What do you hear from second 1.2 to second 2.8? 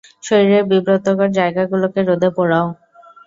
জায়গাগুলোকে রোদে পোড়াও।